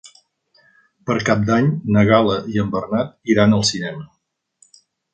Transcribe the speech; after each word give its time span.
Per 1.09 1.17
Cap 1.27 1.43
d'Any 1.51 1.69
na 1.97 2.05
Gal·la 2.13 2.39
i 2.57 2.65
en 2.65 2.75
Bernat 2.79 3.15
iran 3.37 3.57
al 3.61 3.67
cinema. 3.75 4.11